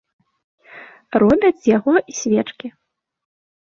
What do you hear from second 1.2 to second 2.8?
Робяць з яго і свечкі.